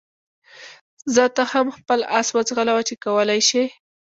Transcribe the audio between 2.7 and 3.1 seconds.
چې څه